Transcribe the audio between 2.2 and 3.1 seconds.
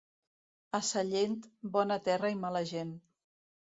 i mala gent.